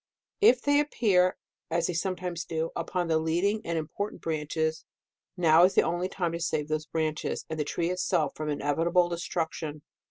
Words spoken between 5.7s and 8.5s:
the only time to save those branches, and the tree itself, from